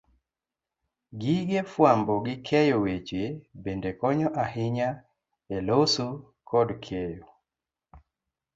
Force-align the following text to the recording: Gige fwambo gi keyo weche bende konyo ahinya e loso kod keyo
Gige 1.19 1.59
fwambo 1.71 2.13
gi 2.25 2.35
keyo 2.47 2.75
weche 2.83 3.23
bende 3.63 3.89
konyo 3.99 4.27
ahinya 4.43 4.89
e 5.55 5.57
loso 5.67 6.05
kod 6.49 6.69
keyo 6.85 7.25